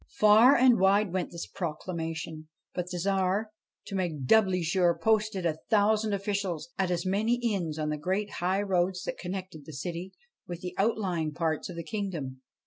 [0.17, 3.51] Far and wide went this proclamation, but the Tsar,
[3.85, 8.31] to make doubly sure, posted a thousand officials at as many inns on the great
[8.39, 10.13] high roads that connected the city
[10.47, 12.41] with the outlying parts of the kingdom.